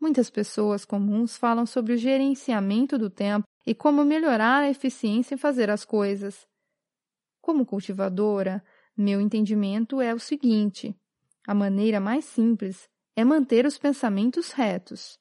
Muitas 0.01 0.31
pessoas 0.31 0.85
comuns 0.85 1.37
falam 1.37 1.65
sobre 1.65 1.93
o 1.93 1.97
gerenciamento 1.97 2.99
do 2.99 3.09
tempo 3.09 3.47
e 3.65 3.75
como 3.75 4.05
melhorar 4.05 4.63
a 4.63 4.71
eficiência 4.71 5.35
em 5.35 5.39
fazer 5.39 5.71
as 5.71 5.85
coisas. 5.85 6.47
Como 7.41 7.65
cultivadora, 7.65 8.65
meu 8.97 9.21
entendimento 9.21 10.01
é 10.01 10.13
o 10.13 10.19
seguinte: 10.19 10.95
a 11.47 11.55
maneira 11.55 12.01
mais 12.01 12.25
simples 12.25 12.89
é 13.15 13.25
manter 13.25 13.65
os 13.65 13.79
pensamentos 13.79 14.51
retos. 14.51 15.19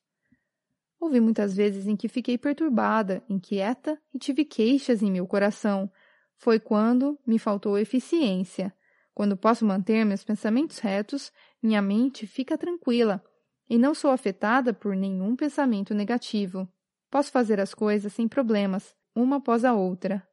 Houve 0.99 1.19
muitas 1.19 1.55
vezes 1.55 1.85
em 1.85 1.95
que 1.95 2.07
fiquei 2.07 2.37
perturbada, 2.37 3.23
inquieta 3.29 4.01
e 4.13 4.17
tive 4.17 4.43
queixas 4.43 5.03
em 5.03 5.11
meu 5.11 5.27
coração. 5.27 5.91
Foi 6.37 6.59
quando 6.59 7.19
me 7.25 7.39
faltou 7.39 7.77
eficiência. 7.77 8.73
Quando 9.13 9.35
posso 9.35 9.65
manter 9.65 10.05
meus 10.05 10.23
pensamentos 10.23 10.79
retos, 10.79 11.31
minha 11.61 11.81
mente 11.81 12.27
fica 12.27 12.57
tranquila 12.57 13.23
e 13.69 13.77
não 13.77 13.93
sou 13.93 14.11
afetada 14.11 14.73
por 14.73 14.95
nenhum 14.95 15.35
pensamento 15.35 15.93
negativo. 15.93 16.67
Posso 17.09 17.31
fazer 17.31 17.59
as 17.59 17.73
coisas 17.73 18.13
sem 18.13 18.27
problemas, 18.27 18.95
uma 19.15 19.37
após 19.37 19.65
a 19.65 19.73
outra. 19.73 20.25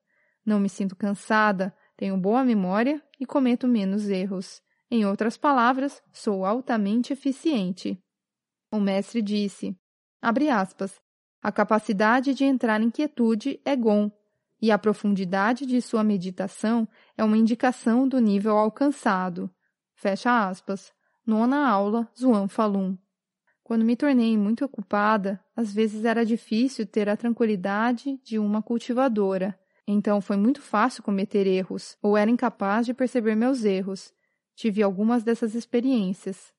Não 0.45 0.61
me 0.61 0.69
sinto 0.69 0.95
cansada, 0.95 1.75
tenho 1.97 2.17
boa 2.17 2.45
memória 2.45 3.03
e 3.19 3.25
cometo 3.25 3.67
menos 3.67 4.09
erros. 4.09 4.63
Em 4.91 5.07
outras 5.07 5.37
palavras, 5.37 6.03
sou 6.13 6.45
altamente 6.45 7.13
eficiente. 7.13 7.99
O 8.71 8.79
mestre 8.79 9.23
disse, 9.23 9.77
abre 10.21 10.51
aspas, 10.51 11.01
a 11.43 11.51
capacidade 11.51 12.35
de 12.35 12.45
entrar 12.45 12.81
em 12.81 12.91
quietude 12.91 13.61
é 13.65 13.75
Gon, 13.75 14.11
e 14.65 14.71
a 14.71 14.79
profundidade 14.79 15.67
de 15.67 15.83
sua 15.83 16.03
meditação 16.03 16.89
é 17.19 17.23
uma 17.23 17.37
indicação 17.37 18.09
do 18.09 18.19
nível 18.19 18.57
alcançado. 18.57 19.51
Fecha 19.95 20.49
aspas. 20.49 20.91
Nona 21.27 21.69
aula, 21.69 22.11
Zuan 22.19 22.49
Falun. 22.49 22.97
Quando 23.63 23.85
me 23.85 23.95
tornei 23.95 24.39
muito 24.39 24.65
ocupada, 24.65 25.39
às 25.55 25.71
vezes 25.71 26.07
era 26.07 26.25
difícil 26.25 26.87
ter 26.87 27.11
a 27.11 27.17
tranquilidade 27.17 28.19
de 28.25 28.39
uma 28.39 28.63
cultivadora. 28.63 29.55
Então 29.87 30.19
foi 30.23 30.39
muito 30.39 30.63
fácil 30.63 31.03
cometer 31.03 31.47
erros, 31.47 31.99
ou 32.01 32.17
era 32.17 32.31
incapaz 32.31 32.87
de 32.87 32.95
perceber 32.95 33.35
meus 33.35 33.67
erros. 33.67 34.15
Tive 34.57 34.83
algumas 34.83 35.23
dessas 35.23 35.55
experiências. 35.55 36.55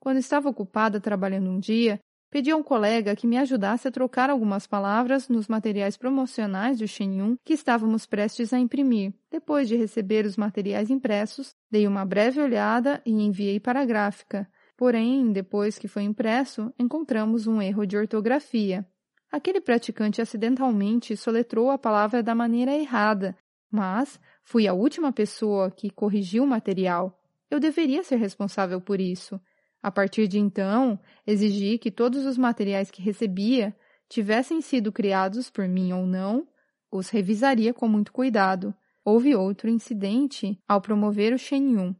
Quando 0.00 0.16
estava 0.16 0.48
ocupada 0.48 0.98
trabalhando 0.98 1.50
um 1.50 1.60
dia, 1.60 2.00
pedi 2.34 2.50
a 2.50 2.56
um 2.56 2.64
colega 2.64 3.14
que 3.14 3.28
me 3.28 3.38
ajudasse 3.38 3.86
a 3.86 3.92
trocar 3.92 4.28
algumas 4.28 4.66
palavras 4.66 5.28
nos 5.28 5.46
materiais 5.46 5.96
promocionais 5.96 6.80
do 6.80 6.88
Shenyun 6.88 7.36
que 7.44 7.52
estávamos 7.52 8.06
prestes 8.06 8.52
a 8.52 8.58
imprimir. 8.58 9.14
Depois 9.30 9.68
de 9.68 9.76
receber 9.76 10.26
os 10.26 10.36
materiais 10.36 10.90
impressos, 10.90 11.54
dei 11.70 11.86
uma 11.86 12.04
breve 12.04 12.40
olhada 12.40 13.00
e 13.06 13.12
enviei 13.12 13.60
para 13.60 13.82
a 13.82 13.84
gráfica. 13.84 14.50
Porém, 14.76 15.30
depois 15.30 15.78
que 15.78 15.86
foi 15.86 16.02
impresso, 16.02 16.74
encontramos 16.76 17.46
um 17.46 17.62
erro 17.62 17.86
de 17.86 17.96
ortografia. 17.96 18.84
Aquele 19.30 19.60
praticante 19.60 20.20
acidentalmente 20.20 21.16
soletrou 21.16 21.70
a 21.70 21.78
palavra 21.78 22.20
da 22.20 22.34
maneira 22.34 22.74
errada, 22.74 23.36
mas 23.70 24.18
fui 24.42 24.66
a 24.66 24.74
última 24.74 25.12
pessoa 25.12 25.70
que 25.70 25.88
corrigiu 25.88 26.42
o 26.42 26.48
material. 26.48 27.16
Eu 27.48 27.60
deveria 27.60 28.02
ser 28.02 28.16
responsável 28.16 28.80
por 28.80 29.00
isso. 29.00 29.40
A 29.84 29.90
partir 29.90 30.26
de 30.26 30.38
então, 30.38 30.98
exigi 31.26 31.76
que 31.76 31.90
todos 31.90 32.24
os 32.24 32.38
materiais 32.38 32.90
que 32.90 33.02
recebia, 33.02 33.76
tivessem 34.08 34.62
sido 34.62 34.90
criados 34.90 35.50
por 35.50 35.68
mim 35.68 35.92
ou 35.92 36.06
não, 36.06 36.48
os 36.90 37.10
revisaria 37.10 37.74
com 37.74 37.86
muito 37.86 38.10
cuidado. 38.10 38.74
Houve 39.04 39.36
outro 39.36 39.68
incidente 39.68 40.58
ao 40.66 40.80
promover 40.80 41.34
o 41.34 41.38
Shenyun. 41.38 41.94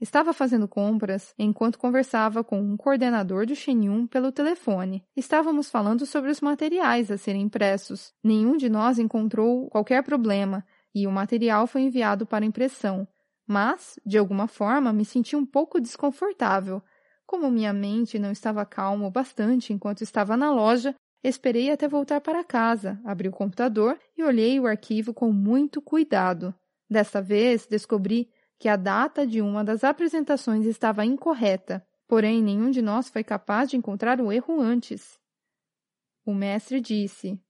Estava 0.00 0.32
fazendo 0.32 0.66
compras 0.66 1.34
enquanto 1.38 1.78
conversava 1.78 2.42
com 2.42 2.58
um 2.58 2.74
coordenador 2.74 3.44
do 3.44 3.54
Shenyun 3.54 4.06
pelo 4.06 4.32
telefone. 4.32 5.04
Estávamos 5.14 5.68
falando 5.68 6.06
sobre 6.06 6.30
os 6.30 6.40
materiais 6.40 7.10
a 7.10 7.18
serem 7.18 7.42
impressos. 7.42 8.14
Nenhum 8.24 8.56
de 8.56 8.70
nós 8.70 8.98
encontrou 8.98 9.68
qualquer 9.68 10.02
problema 10.02 10.64
e 10.94 11.06
o 11.06 11.12
material 11.12 11.66
foi 11.66 11.82
enviado 11.82 12.24
para 12.24 12.46
impressão. 12.46 13.06
Mas, 13.46 14.00
de 14.06 14.16
alguma 14.16 14.46
forma, 14.46 14.90
me 14.90 15.04
senti 15.04 15.36
um 15.36 15.44
pouco 15.44 15.78
desconfortável. 15.78 16.82
Como 17.30 17.48
minha 17.48 17.72
mente 17.72 18.18
não 18.18 18.32
estava 18.32 18.66
calma 18.66 19.06
o 19.06 19.10
bastante 19.10 19.72
enquanto 19.72 20.02
estava 20.02 20.36
na 20.36 20.52
loja, 20.52 20.96
esperei 21.22 21.70
até 21.70 21.86
voltar 21.86 22.20
para 22.20 22.42
casa, 22.42 23.00
abri 23.04 23.28
o 23.28 23.30
computador 23.30 23.96
e 24.18 24.24
olhei 24.24 24.58
o 24.58 24.66
arquivo 24.66 25.14
com 25.14 25.30
muito 25.32 25.80
cuidado. 25.80 26.52
Desta 26.90 27.22
vez, 27.22 27.68
descobri 27.68 28.28
que 28.58 28.68
a 28.68 28.74
data 28.74 29.24
de 29.24 29.40
uma 29.40 29.62
das 29.62 29.84
apresentações 29.84 30.66
estava 30.66 31.04
incorreta, 31.04 31.86
porém 32.08 32.42
nenhum 32.42 32.68
de 32.68 32.82
nós 32.82 33.08
foi 33.08 33.22
capaz 33.22 33.70
de 33.70 33.76
encontrar 33.76 34.20
o 34.20 34.32
erro 34.32 34.60
antes. 34.60 35.16
O 36.26 36.34
mestre 36.34 36.80
disse, 36.80 37.40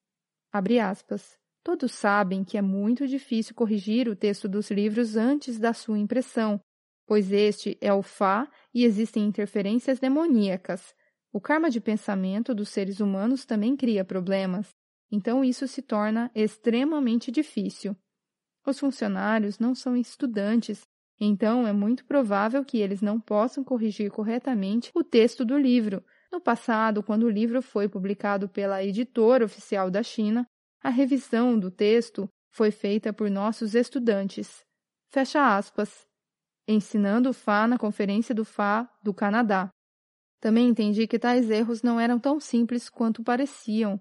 aspas, 0.52 1.38
todos 1.64 1.92
sabem 1.92 2.44
que 2.44 2.58
é 2.58 2.62
muito 2.62 3.08
difícil 3.08 3.54
corrigir 3.54 4.10
o 4.10 4.14
texto 4.14 4.46
dos 4.46 4.70
livros 4.70 5.16
antes 5.16 5.58
da 5.58 5.72
sua 5.72 5.98
impressão, 5.98 6.60
pois 7.10 7.32
este 7.32 7.76
é 7.80 7.92
o 7.92 8.02
Fá 8.02 8.48
e 8.72 8.84
existem 8.84 9.24
interferências 9.24 9.98
demoníacas. 9.98 10.94
O 11.32 11.40
karma 11.40 11.68
de 11.68 11.80
pensamento 11.80 12.54
dos 12.54 12.68
seres 12.68 13.00
humanos 13.00 13.44
também 13.44 13.76
cria 13.76 14.04
problemas, 14.04 14.68
então 15.10 15.44
isso 15.44 15.66
se 15.66 15.82
torna 15.82 16.30
extremamente 16.36 17.32
difícil. 17.32 17.96
Os 18.64 18.78
funcionários 18.78 19.58
não 19.58 19.74
são 19.74 19.96
estudantes 19.96 20.82
então, 21.18 21.66
é 21.66 21.72
muito 21.72 22.04
provável 22.04 22.64
que 22.64 22.78
eles 22.78 23.02
não 23.02 23.20
possam 23.20 23.64
corrigir 23.64 24.10
corretamente 24.12 24.90
o 24.94 25.02
texto 25.02 25.44
do 25.44 25.58
livro, 25.58 26.04
No 26.32 26.40
passado, 26.40 27.02
quando 27.02 27.24
o 27.24 27.28
livro 27.28 27.60
foi 27.60 27.88
publicado 27.88 28.48
pela 28.48 28.84
editora 28.84 29.44
oficial 29.44 29.90
da 29.90 30.00
China, 30.00 30.46
a 30.80 30.88
revisão 30.88 31.58
do 31.58 31.72
texto 31.72 32.28
foi 32.52 32.70
feita 32.70 33.12
por 33.12 33.28
nossos 33.28 33.74
estudantes. 33.74 34.64
Fecha 35.10 35.56
aspas. 35.56 36.08
Ensinando 36.72 37.30
o 37.30 37.32
Fá 37.32 37.66
na 37.66 37.76
Conferência 37.76 38.32
do 38.32 38.44
Fá 38.44 38.88
do 39.02 39.12
Canadá. 39.12 39.72
Também 40.40 40.68
entendi 40.68 41.04
que 41.08 41.18
tais 41.18 41.50
erros 41.50 41.82
não 41.82 41.98
eram 41.98 42.16
tão 42.16 42.38
simples 42.38 42.88
quanto 42.88 43.24
pareciam. 43.24 43.98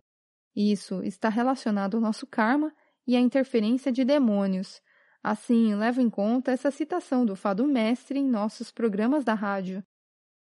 Isso 0.55 1.01
está 1.01 1.29
relacionado 1.29 1.95
ao 1.95 2.01
nosso 2.01 2.27
karma 2.27 2.71
e 3.07 3.15
à 3.15 3.19
interferência 3.19 3.91
de 3.91 4.05
demônios. 4.05 4.79
Assim, 5.23 5.73
levo 5.73 5.99
em 5.99 6.11
conta 6.11 6.51
essa 6.51 6.69
citação 6.69 7.25
do 7.25 7.35
Fá 7.35 7.55
do 7.55 7.65
Mestre 7.65 8.19
em 8.19 8.29
nossos 8.29 8.71
programas 8.71 9.23
da 9.23 9.33
rádio. 9.33 9.83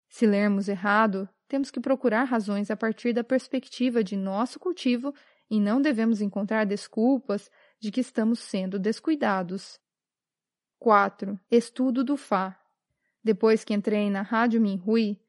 Se 0.09 0.25
lermos 0.25 0.67
errado, 0.67 1.29
temos 1.47 1.69
que 1.69 1.79
procurar 1.79 2.23
razões 2.23 2.71
a 2.71 2.75
partir 2.75 3.13
da 3.13 3.23
perspectiva 3.23 4.03
de 4.03 4.17
nosso 4.17 4.59
cultivo 4.59 5.13
e 5.47 5.59
não 5.59 5.79
devemos 5.79 6.21
encontrar 6.21 6.65
desculpas 6.65 7.51
de 7.79 7.91
que 7.91 8.01
estamos 8.01 8.39
sendo 8.39 8.79
descuidados. 8.79 9.79
4. 10.85 11.39
Estudo 11.49 12.03
do 12.03 12.15
Fá. 12.15 12.55
Depois 13.23 13.63
que 13.63 13.73
entrei 13.73 14.07
na 14.11 14.21
Rádio 14.21 14.61
Minhui, 14.61 15.19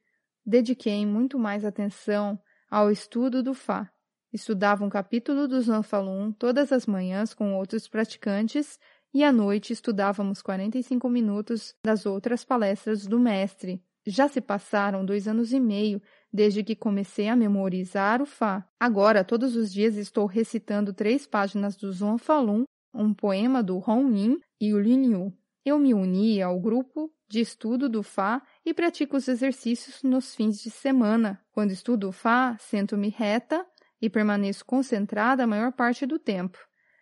dediquei 0.44 1.06
muito 1.06 1.38
mais 1.38 1.64
atenção 1.64 2.38
ao 2.70 2.90
estudo 2.90 3.42
do 3.42 3.54
Fá. 3.54 3.90
Estudava 4.30 4.84
um 4.84 4.90
capítulo 4.90 5.48
do 5.48 5.58
Zanfalun 5.62 6.30
todas 6.30 6.72
as 6.72 6.84
manhãs 6.84 7.32
com 7.32 7.54
outros 7.54 7.88
praticantes 7.88 8.78
e 9.14 9.24
à 9.24 9.32
noite 9.32 9.72
estudávamos 9.72 10.42
45 10.42 11.08
minutos 11.08 11.74
das 11.82 12.04
outras 12.04 12.44
palestras 12.44 13.06
do 13.06 13.18
mestre. 13.18 13.82
Já 14.06 14.28
se 14.28 14.42
passaram 14.42 15.06
dois 15.06 15.26
anos 15.26 15.54
e 15.54 15.58
meio 15.58 16.02
desde 16.30 16.62
que 16.62 16.76
comecei 16.76 17.30
a 17.30 17.34
memorizar 17.34 18.20
o 18.20 18.26
Fá. 18.26 18.62
Agora, 18.78 19.24
todos 19.24 19.56
os 19.56 19.72
dias 19.72 19.96
estou 19.96 20.26
recitando 20.26 20.92
três 20.92 21.26
páginas 21.26 21.76
do 21.76 21.90
Zhuang 21.90 22.22
Falun, 22.22 22.64
um 22.92 23.14
poema 23.14 23.62
do 23.62 23.78
Hong 23.78 24.14
Yin 24.14 24.38
e 24.60 24.74
o 24.74 24.78
Lin 24.78 25.12
Yu. 25.12 25.32
Eu 25.66 25.80
me 25.80 25.92
uni 25.92 26.40
ao 26.40 26.60
grupo 26.60 27.12
de 27.26 27.40
estudo 27.40 27.88
do 27.88 28.00
Fá 28.00 28.40
e 28.64 28.72
pratico 28.72 29.16
os 29.16 29.26
exercícios 29.26 30.00
nos 30.00 30.32
fins 30.32 30.60
de 30.60 30.70
semana. 30.70 31.44
Quando 31.50 31.72
estudo 31.72 32.08
o 32.08 32.12
Fá, 32.12 32.56
sento-me 32.60 33.08
reta 33.08 33.66
e 34.00 34.08
permaneço 34.08 34.64
concentrada 34.64 35.42
a 35.42 35.46
maior 35.46 35.72
parte 35.72 36.06
do 36.06 36.20
tempo. 36.20 36.56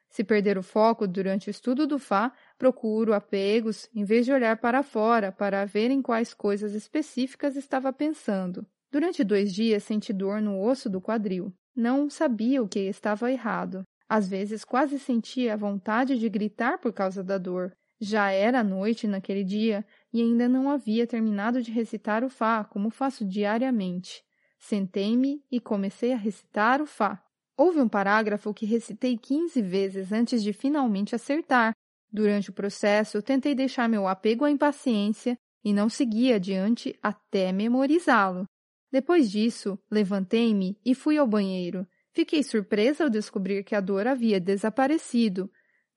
Se 0.08 0.24
perder 0.24 0.56
o 0.56 0.62
foco 0.62 1.06
durante 1.06 1.48
o 1.48 1.50
estudo 1.50 1.86
do 1.86 1.98
Fá, 1.98 2.32
procuro 2.56 3.12
apegos 3.12 3.86
em 3.94 4.02
vez 4.02 4.24
de 4.24 4.32
olhar 4.32 4.56
para 4.56 4.82
fora 4.82 5.30
para 5.30 5.66
ver 5.66 5.90
em 5.90 6.00
quais 6.00 6.32
coisas 6.32 6.72
específicas 6.72 7.56
estava 7.56 7.92
pensando. 7.92 8.66
Durante 8.90 9.22
dois 9.22 9.52
dias 9.52 9.84
senti 9.84 10.10
dor 10.10 10.40
no 10.40 10.58
osso 10.58 10.88
do 10.88 11.02
quadril. 11.02 11.52
Não 11.76 12.08
sabia 12.08 12.62
o 12.62 12.68
que 12.68 12.80
estava 12.80 13.30
errado. 13.30 13.82
Às 14.08 14.26
vezes 14.26 14.64
quase 14.64 14.98
sentia 14.98 15.52
a 15.52 15.58
vontade 15.58 16.18
de 16.18 16.30
gritar 16.30 16.78
por 16.78 16.94
causa 16.94 17.22
da 17.22 17.36
dor. 17.36 17.76
Já 18.06 18.30
era 18.30 18.62
noite 18.62 19.06
naquele 19.06 19.42
dia 19.42 19.82
e 20.12 20.20
ainda 20.20 20.46
não 20.46 20.68
havia 20.68 21.06
terminado 21.06 21.62
de 21.62 21.72
recitar 21.72 22.22
o 22.22 22.28
Fá, 22.28 22.62
como 22.62 22.90
faço 22.90 23.24
diariamente. 23.24 24.22
Sentei-me 24.58 25.42
e 25.50 25.58
comecei 25.58 26.12
a 26.12 26.16
recitar 26.16 26.82
o 26.82 26.86
Fá. 26.86 27.24
Houve 27.56 27.80
um 27.80 27.88
parágrafo 27.88 28.52
que 28.52 28.66
recitei 28.66 29.16
15 29.16 29.62
vezes 29.62 30.12
antes 30.12 30.42
de 30.42 30.52
finalmente 30.52 31.14
acertar. 31.14 31.72
Durante 32.12 32.50
o 32.50 32.52
processo, 32.52 33.22
tentei 33.22 33.54
deixar 33.54 33.88
meu 33.88 34.06
apego 34.06 34.44
à 34.44 34.50
impaciência 34.50 35.34
e 35.64 35.72
não 35.72 35.88
segui 35.88 36.30
adiante 36.30 36.94
até 37.02 37.52
memorizá-lo. 37.52 38.44
Depois 38.92 39.30
disso, 39.30 39.78
levantei-me 39.90 40.78
e 40.84 40.94
fui 40.94 41.16
ao 41.16 41.26
banheiro. 41.26 41.88
Fiquei 42.12 42.42
surpresa 42.42 43.04
ao 43.04 43.08
descobrir 43.08 43.64
que 43.64 43.74
a 43.74 43.80
dor 43.80 44.06
havia 44.06 44.38
desaparecido. 44.38 45.50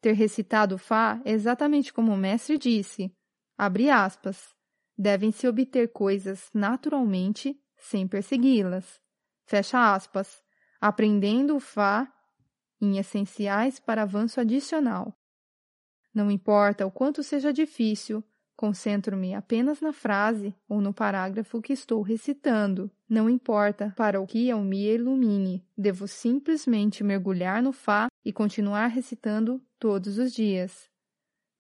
Ter 0.08 0.14
recitado 0.14 0.78
Fá 0.78 1.22
é 1.26 1.34
exatamente 1.34 1.92
como 1.92 2.14
o 2.14 2.18
mestre 2.18 2.58
disse. 2.58 3.14
Abre 3.58 3.90
aspas. 3.90 4.56
Devem-se 4.98 5.46
obter 5.46 5.92
coisas 5.92 6.50
naturalmente 6.54 7.62
sem 7.76 8.08
persegui-las. 8.08 9.02
Fecha 9.46 9.94
aspas. 9.94 10.42
Aprendendo 10.80 11.58
o 11.58 11.60
Fá 11.60 12.10
em 12.80 12.98
essenciais 12.98 13.82
para 13.82 14.04
avanço 14.04 14.40
adicional. 14.40 15.14
Não 16.14 16.32
importa 16.32 16.86
o 16.86 16.92
quanto 16.92 17.22
seja 17.22 17.52
difícil, 17.52 18.24
Concentro-me 18.58 19.36
apenas 19.36 19.82
na 19.82 19.94
frase 19.94 20.56
ou 20.68 20.82
no 20.82 20.92
parágrafo 20.92 21.62
que 21.62 21.72
estou 21.72 22.02
recitando. 22.02 22.90
Não 23.08 23.30
importa 23.30 23.94
para 23.96 24.20
o 24.20 24.26
que 24.26 24.50
eu 24.50 24.60
me 24.62 24.84
ilumine, 24.84 25.64
devo 25.78 26.08
simplesmente 26.08 27.04
mergulhar 27.04 27.62
no 27.62 27.72
Fá 27.72 28.08
e 28.28 28.34
continuar 28.34 28.88
recitando 28.88 29.62
todos 29.80 30.18
os 30.18 30.34
dias. 30.34 30.90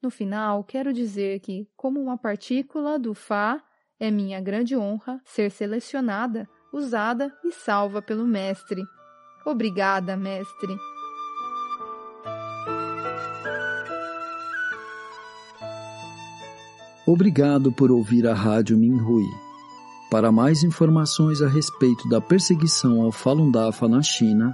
No 0.03 0.09
final, 0.09 0.65
quero 0.65 0.91
dizer 0.91 1.39
que, 1.39 1.65
como 1.77 1.97
uma 1.97 2.17
partícula 2.17 2.99
do 2.99 3.13
Fá, 3.13 3.63
é 3.97 4.11
minha 4.11 4.41
grande 4.41 4.75
honra 4.75 5.21
ser 5.23 5.49
selecionada, 5.49 6.45
usada 6.73 7.33
e 7.45 7.53
salva 7.53 8.01
pelo 8.01 8.27
Mestre. 8.27 8.83
Obrigada, 9.45 10.17
Mestre. 10.17 10.75
Obrigado 17.07 17.71
por 17.71 17.91
ouvir 17.91 18.27
a 18.27 18.33
Rádio 18.33 18.77
Minhui. 18.77 19.23
Para 20.11 20.33
mais 20.33 20.63
informações 20.63 21.41
a 21.41 21.47
respeito 21.47 22.09
da 22.09 22.19
perseguição 22.19 23.01
ao 23.03 23.11
Falun 23.13 23.49
Dafa 23.49 23.87
na 23.87 24.01
China 24.01 24.53